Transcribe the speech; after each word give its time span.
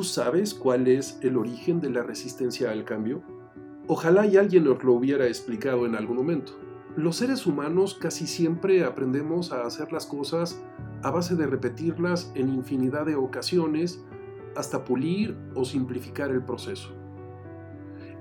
¿Tú 0.00 0.04
sabes 0.04 0.54
cuál 0.54 0.88
es 0.88 1.18
el 1.20 1.36
origen 1.36 1.78
de 1.78 1.90
la 1.90 2.02
resistencia 2.02 2.70
al 2.70 2.86
cambio? 2.86 3.22
Ojalá 3.86 4.24
y 4.24 4.38
alguien 4.38 4.64
nos 4.64 4.82
lo 4.82 4.94
hubiera 4.94 5.26
explicado 5.26 5.84
en 5.84 5.94
algún 5.94 6.16
momento. 6.16 6.58
Los 6.96 7.16
seres 7.16 7.44
humanos 7.44 7.98
casi 8.00 8.26
siempre 8.26 8.82
aprendemos 8.82 9.52
a 9.52 9.66
hacer 9.66 9.92
las 9.92 10.06
cosas 10.06 10.58
a 11.02 11.10
base 11.10 11.36
de 11.36 11.46
repetirlas 11.46 12.32
en 12.34 12.48
infinidad 12.48 13.04
de 13.04 13.14
ocasiones 13.14 14.02
hasta 14.56 14.86
pulir 14.86 15.36
o 15.54 15.66
simplificar 15.66 16.30
el 16.30 16.42
proceso. 16.46 16.94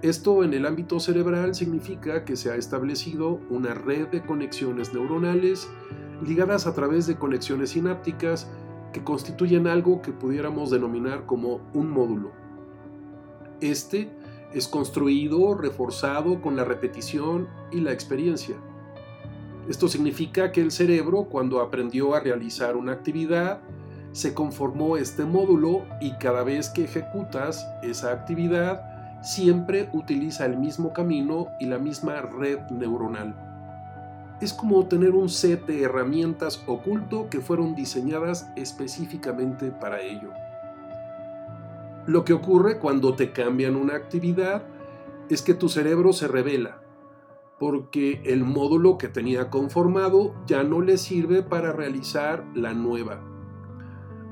Esto 0.01 0.43
en 0.43 0.53
el 0.53 0.65
ámbito 0.65 0.99
cerebral 0.99 1.55
significa 1.55 2.25
que 2.25 2.35
se 2.35 2.51
ha 2.51 2.57
establecido 2.57 3.39
una 3.49 3.73
red 3.73 4.09
de 4.09 4.25
conexiones 4.25 4.93
neuronales 4.93 5.69
ligadas 6.21 6.67
a 6.67 6.73
través 6.73 7.07
de 7.07 7.15
conexiones 7.15 7.69
sinápticas 7.69 8.51
que 8.91 9.03
constituyen 9.03 9.67
algo 9.67 10.01
que 10.01 10.11
pudiéramos 10.11 10.69
denominar 10.69 11.25
como 11.25 11.61
un 11.73 11.89
módulo. 11.89 12.31
Este 13.61 14.09
es 14.53 14.67
construido, 14.67 15.53
reforzado 15.53 16.41
con 16.41 16.55
la 16.55 16.63
repetición 16.63 17.47
y 17.71 17.81
la 17.81 17.91
experiencia. 17.91 18.55
Esto 19.67 19.87
significa 19.87 20.51
que 20.51 20.61
el 20.61 20.71
cerebro, 20.71 21.25
cuando 21.25 21.61
aprendió 21.61 22.15
a 22.15 22.19
realizar 22.19 22.75
una 22.75 22.93
actividad, 22.93 23.61
se 24.11 24.33
conformó 24.33 24.97
este 24.97 25.25
módulo 25.25 25.85
y 26.01 26.13
cada 26.13 26.43
vez 26.43 26.69
que 26.69 26.85
ejecutas 26.85 27.67
esa 27.83 28.11
actividad, 28.11 28.81
siempre 29.21 29.89
utiliza 29.93 30.45
el 30.45 30.57
mismo 30.57 30.93
camino 30.93 31.47
y 31.59 31.65
la 31.67 31.77
misma 31.77 32.21
red 32.21 32.59
neuronal. 32.71 33.48
Es 34.41 34.53
como 34.53 34.87
tener 34.87 35.11
un 35.11 35.27
set 35.27 35.65
de 35.65 35.83
herramientas 35.83 36.63
oculto 36.65 37.29
que 37.29 37.41
fueron 37.41 37.75
diseñadas 37.75 38.49
específicamente 38.55 39.71
para 39.71 40.01
ello. 40.01 40.29
Lo 42.05 42.23
que 42.23 42.31
ocurre 42.33 42.79
cuando 42.79 43.15
te 43.15 43.33
cambian 43.33 43.75
una 43.75 43.95
actividad 43.95 44.63
es 45.29 45.41
que 45.41 45.53
tu 45.53 45.67
cerebro 45.67 46.13
se 46.13 46.29
revela, 46.29 46.81
porque 47.59 48.21
el 48.25 48.45
módulo 48.45 48.97
que 48.97 49.09
tenía 49.09 49.49
conformado 49.49 50.33
ya 50.47 50.63
no 50.63 50.81
le 50.81 50.97
sirve 50.97 51.43
para 51.43 51.73
realizar 51.73 52.45
la 52.55 52.73
nueva. 52.73 53.21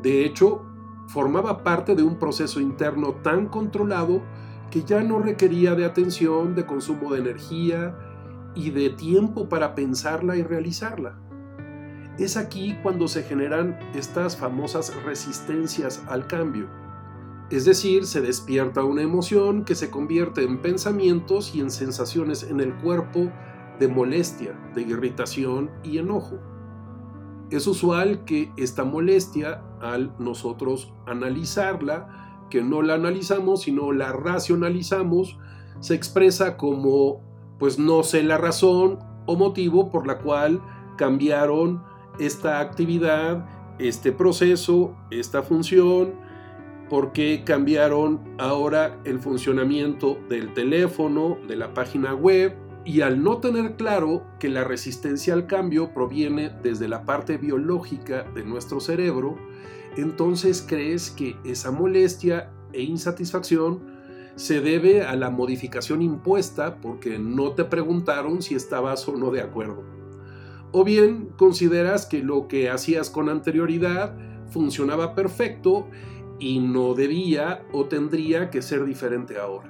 De 0.02 0.26
hecho, 0.26 0.66
formaba 1.08 1.64
parte 1.64 1.96
de 1.96 2.04
un 2.04 2.18
proceso 2.18 2.62
interno 2.62 3.16
tan 3.16 3.48
controlado 3.48 4.22
que 4.72 4.84
ya 4.84 5.04
no 5.04 5.20
requería 5.20 5.76
de 5.76 5.86
atención, 5.86 6.56
de 6.56 6.66
consumo 6.66 7.14
de 7.14 7.20
energía 7.20 8.07
y 8.58 8.72
de 8.72 8.90
tiempo 8.90 9.48
para 9.48 9.76
pensarla 9.76 10.36
y 10.36 10.44
realizarla. 10.44 11.20
Es 12.18 12.36
aquí 12.36 12.76
cuando 12.82 13.08
se 13.08 13.24
generan 13.24 13.78
estas 13.94 14.36
famosas 14.36 14.94
resistencias 15.04 16.04
al 16.08 16.26
cambio 16.28 16.68
es 17.50 17.64
decir, 17.64 18.06
se 18.06 18.20
despierta 18.20 18.84
una 18.84 19.04
emoción 19.04 19.64
que 19.64 19.76
se 19.76 19.90
convierte 19.90 20.44
en 20.44 20.62
pensamientos 20.62 21.56
y 21.56 21.62
en 21.62 21.72
sensaciones 21.72 22.44
en 22.44 22.60
el 22.60 22.76
cuerpo 22.76 23.32
de 23.80 23.88
molestia, 23.88 24.60
de 24.76 24.82
irritación 24.82 25.72
y 25.82 25.98
enojo. 25.98 26.40
Es 27.50 27.66
usual 27.66 28.26
que 28.26 28.52
esta 28.58 28.84
molestia, 28.84 29.64
al 29.80 30.14
nosotros 30.20 30.94
analizarla, 31.06 32.48
que 32.50 32.62
no 32.62 32.82
la 32.82 32.96
analizamos, 32.96 33.62
sino 33.62 33.94
la 33.94 34.12
racionalizamos, 34.12 35.38
se 35.80 35.96
expresa 35.96 36.58
como, 36.58 37.22
pues 37.60 37.80
no 37.80 38.04
sé 38.04 38.24
la 38.24 38.38
razón 38.38 39.00
o 39.26 39.36
motivo 39.36 39.92
por 39.92 40.08
la 40.08 40.20
cual 40.20 40.62
cambiaron 40.98 41.84
esta 42.20 42.60
actividad, 42.60 43.46
este 43.80 44.12
proceso, 44.12 44.96
esta 45.12 45.44
función, 45.44 46.14
por 46.90 47.12
qué 47.12 47.44
cambiaron 47.46 48.22
ahora 48.38 48.98
el 49.04 49.20
funcionamiento 49.20 50.18
del 50.30 50.54
teléfono, 50.54 51.38
de 51.48 51.56
la 51.56 51.74
página 51.74 52.14
web, 52.14 52.56
y 52.86 53.02
al 53.02 53.22
no 53.22 53.40
tener 53.40 53.76
claro 53.76 54.24
que 54.40 54.48
la 54.48 54.64
resistencia 54.64 55.34
al 55.34 55.46
cambio 55.46 55.94
proviene 55.94 56.50
desde 56.64 56.88
la 56.88 57.04
parte 57.04 57.38
biológica 57.38 58.24
de 58.34 58.46
nuestro 58.46 58.80
cerebro, 58.80 59.38
entonces 59.98 60.66
crees 60.66 61.12
que 61.12 61.36
esa 61.44 61.72
molestia 61.72 62.50
e 62.72 62.84
insatisfacción 62.84 63.97
se 64.38 64.62
debe 64.62 65.02
a 65.02 65.16
la 65.16 65.32
modificación 65.32 66.04
impuesta 66.04 66.80
porque 66.80 67.18
no 67.18 67.54
te 67.54 67.66
preguntaron 67.66 68.44
si 68.44 68.54
estabas 68.54 69.08
o 69.08 69.18
no 69.18 69.32
de 69.32 69.42
acuerdo. 69.42 69.84
O 70.72 70.84
bien 70.84 71.30
consideras 71.38 72.06
que 72.06 72.22
lo 72.22 72.48
que 72.48 72.70
hacías 72.70 73.10
con 73.10 73.30
anterioridad 73.30 74.16
funcionaba 74.52 75.16
perfecto 75.16 75.88
y 76.40 76.60
no 76.60 76.94
debía 76.94 77.66
o 77.74 77.86
tendría 77.86 78.52
que 78.52 78.62
ser 78.62 78.86
diferente 78.86 79.40
ahora. 79.40 79.70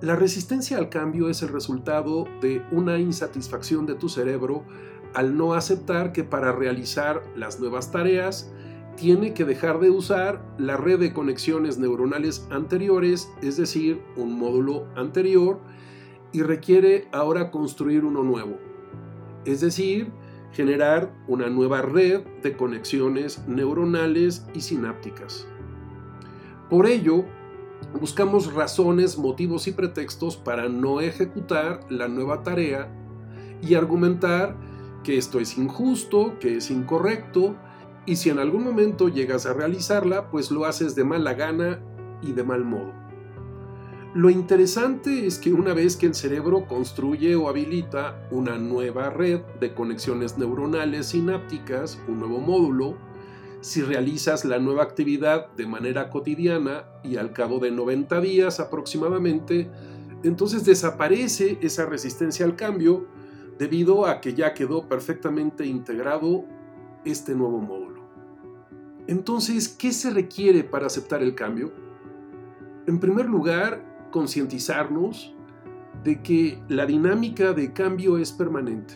La 0.00 0.16
resistencia 0.16 0.76
al 0.78 0.88
cambio 0.88 1.28
es 1.28 1.42
el 1.42 1.50
resultado 1.50 2.26
de 2.40 2.62
una 2.72 2.98
insatisfacción 2.98 3.86
de 3.86 3.94
tu 3.94 4.08
cerebro 4.08 4.64
al 5.14 5.36
no 5.36 5.54
aceptar 5.54 6.12
que 6.12 6.24
para 6.24 6.50
realizar 6.50 7.22
las 7.36 7.60
nuevas 7.60 7.92
tareas 7.92 8.52
tiene 9.02 9.34
que 9.34 9.44
dejar 9.44 9.80
de 9.80 9.90
usar 9.90 10.40
la 10.58 10.76
red 10.76 11.00
de 11.00 11.12
conexiones 11.12 11.76
neuronales 11.76 12.46
anteriores, 12.52 13.32
es 13.42 13.56
decir, 13.56 14.00
un 14.14 14.38
módulo 14.38 14.86
anterior, 14.94 15.58
y 16.30 16.42
requiere 16.42 17.08
ahora 17.10 17.50
construir 17.50 18.04
uno 18.04 18.22
nuevo. 18.22 18.58
Es 19.44 19.60
decir, 19.60 20.12
generar 20.52 21.12
una 21.26 21.48
nueva 21.48 21.82
red 21.82 22.20
de 22.44 22.56
conexiones 22.56 23.44
neuronales 23.48 24.46
y 24.54 24.60
sinápticas. 24.60 25.48
Por 26.70 26.86
ello, 26.86 27.24
buscamos 27.98 28.54
razones, 28.54 29.18
motivos 29.18 29.66
y 29.66 29.72
pretextos 29.72 30.36
para 30.36 30.68
no 30.68 31.00
ejecutar 31.00 31.80
la 31.90 32.06
nueva 32.06 32.44
tarea 32.44 32.88
y 33.62 33.74
argumentar 33.74 34.56
que 35.02 35.18
esto 35.18 35.40
es 35.40 35.58
injusto, 35.58 36.38
que 36.38 36.58
es 36.58 36.70
incorrecto, 36.70 37.56
y 38.06 38.16
si 38.16 38.30
en 38.30 38.38
algún 38.38 38.64
momento 38.64 39.08
llegas 39.08 39.46
a 39.46 39.52
realizarla, 39.52 40.30
pues 40.30 40.50
lo 40.50 40.64
haces 40.64 40.94
de 40.94 41.04
mala 41.04 41.34
gana 41.34 41.80
y 42.20 42.32
de 42.32 42.44
mal 42.44 42.64
modo. 42.64 42.92
Lo 44.14 44.28
interesante 44.28 45.26
es 45.26 45.38
que 45.38 45.54
una 45.54 45.72
vez 45.72 45.96
que 45.96 46.04
el 46.04 46.14
cerebro 46.14 46.66
construye 46.66 47.34
o 47.34 47.48
habilita 47.48 48.28
una 48.30 48.58
nueva 48.58 49.08
red 49.08 49.40
de 49.58 49.72
conexiones 49.72 50.36
neuronales 50.36 51.06
sinápticas, 51.06 51.98
un 52.08 52.18
nuevo 52.18 52.38
módulo, 52.38 52.98
si 53.62 53.80
realizas 53.80 54.44
la 54.44 54.58
nueva 54.58 54.82
actividad 54.82 55.50
de 55.52 55.66
manera 55.66 56.10
cotidiana 56.10 56.84
y 57.02 57.16
al 57.16 57.32
cabo 57.32 57.58
de 57.58 57.70
90 57.70 58.20
días 58.20 58.60
aproximadamente, 58.60 59.70
entonces 60.24 60.64
desaparece 60.64 61.58
esa 61.62 61.86
resistencia 61.86 62.44
al 62.44 62.56
cambio 62.56 63.06
debido 63.58 64.04
a 64.04 64.20
que 64.20 64.34
ya 64.34 64.52
quedó 64.52 64.88
perfectamente 64.88 65.64
integrado 65.64 66.44
este 67.04 67.34
nuevo 67.34 67.60
módulo. 67.60 67.91
Entonces, 69.06 69.68
¿qué 69.68 69.92
se 69.92 70.10
requiere 70.10 70.64
para 70.64 70.86
aceptar 70.86 71.22
el 71.22 71.34
cambio? 71.34 71.72
En 72.86 73.00
primer 73.00 73.26
lugar, 73.26 74.08
concientizarnos 74.10 75.34
de 76.04 76.22
que 76.22 76.62
la 76.68 76.86
dinámica 76.86 77.52
de 77.52 77.72
cambio 77.72 78.18
es 78.18 78.32
permanente, 78.32 78.94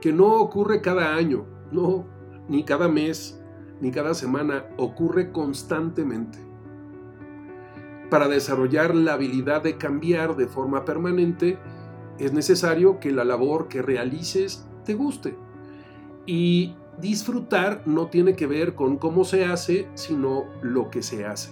que 0.00 0.12
no 0.12 0.34
ocurre 0.34 0.80
cada 0.80 1.14
año, 1.14 1.46
no, 1.72 2.06
ni 2.48 2.64
cada 2.64 2.88
mes, 2.88 3.40
ni 3.80 3.90
cada 3.90 4.14
semana, 4.14 4.66
ocurre 4.76 5.32
constantemente. 5.32 6.38
Para 8.10 8.28
desarrollar 8.28 8.94
la 8.94 9.14
habilidad 9.14 9.62
de 9.62 9.76
cambiar 9.76 10.36
de 10.36 10.46
forma 10.46 10.84
permanente, 10.84 11.58
es 12.18 12.32
necesario 12.32 13.00
que 13.00 13.12
la 13.12 13.24
labor 13.24 13.68
que 13.68 13.82
realices 13.82 14.66
te 14.84 14.94
guste. 14.94 15.36
Y 16.26 16.74
disfrutar 17.00 17.82
no 17.86 18.08
tiene 18.08 18.34
que 18.34 18.46
ver 18.46 18.74
con 18.74 18.96
cómo 18.96 19.24
se 19.24 19.44
hace, 19.44 19.88
sino 19.94 20.44
lo 20.62 20.90
que 20.90 21.02
se 21.02 21.26
hace. 21.26 21.50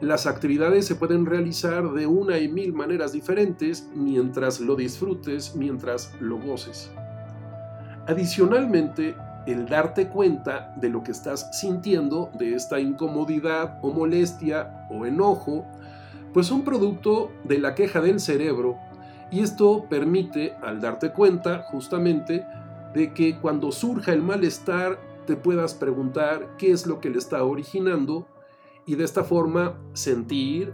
Las 0.00 0.26
actividades 0.26 0.86
se 0.86 0.96
pueden 0.96 1.26
realizar 1.26 1.92
de 1.92 2.06
una 2.06 2.38
y 2.38 2.48
mil 2.48 2.72
maneras 2.72 3.12
diferentes 3.12 3.88
mientras 3.94 4.58
lo 4.60 4.74
disfrutes, 4.74 5.54
mientras 5.54 6.12
lo 6.20 6.38
goces. 6.40 6.90
Adicionalmente, 8.08 9.14
el 9.46 9.66
darte 9.66 10.08
cuenta 10.08 10.74
de 10.76 10.88
lo 10.88 11.02
que 11.04 11.12
estás 11.12 11.56
sintiendo, 11.58 12.30
de 12.36 12.54
esta 12.54 12.80
incomodidad 12.80 13.78
o 13.82 13.92
molestia 13.92 14.86
o 14.90 15.06
enojo, 15.06 15.66
pues 16.32 16.46
son 16.46 16.62
producto 16.62 17.30
de 17.44 17.58
la 17.58 17.74
queja 17.74 18.00
del 18.00 18.18
cerebro 18.18 18.78
y 19.30 19.40
esto 19.40 19.86
permite, 19.88 20.54
al 20.62 20.80
darte 20.80 21.12
cuenta 21.12 21.62
justamente, 21.62 22.44
de 22.94 23.12
que 23.14 23.38
cuando 23.40 23.72
surja 23.72 24.12
el 24.12 24.22
malestar 24.22 24.98
te 25.26 25.36
puedas 25.36 25.74
preguntar 25.74 26.56
qué 26.58 26.72
es 26.72 26.86
lo 26.86 27.00
que 27.00 27.10
le 27.10 27.18
está 27.18 27.44
originando 27.44 28.26
y 28.86 28.96
de 28.96 29.04
esta 29.04 29.24
forma 29.24 29.78
sentir, 29.92 30.72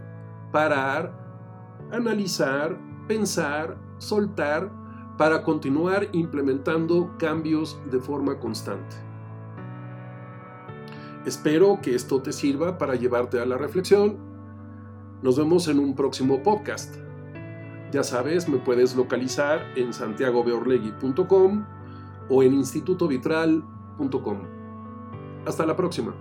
parar, 0.51 1.13
analizar, 1.91 2.77
pensar, 3.07 3.77
soltar 3.99 4.71
para 5.17 5.43
continuar 5.43 6.07
implementando 6.13 7.15
cambios 7.19 7.79
de 7.91 7.99
forma 7.99 8.39
constante. 8.39 8.95
Espero 11.25 11.79
que 11.81 11.93
esto 11.93 12.21
te 12.21 12.31
sirva 12.31 12.77
para 12.77 12.95
llevarte 12.95 13.39
a 13.39 13.45
la 13.45 13.57
reflexión. 13.57 14.17
Nos 15.21 15.37
vemos 15.37 15.67
en 15.67 15.79
un 15.79 15.93
próximo 15.93 16.41
podcast. 16.41 16.95
Ya 17.91 18.03
sabes, 18.03 18.47
me 18.47 18.57
puedes 18.57 18.95
localizar 18.95 19.65
en 19.75 19.93
santiagobeorlegui.com 19.93 21.78
o 22.29 22.43
en 22.43 22.53
institutovitral.com. 22.53 24.37
Hasta 25.45 25.65
la 25.65 25.75
próxima. 25.75 26.13